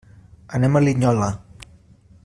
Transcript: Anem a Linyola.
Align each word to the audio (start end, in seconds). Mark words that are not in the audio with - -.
Anem 0.59 0.79
a 0.79 0.83
Linyola. 0.85 1.29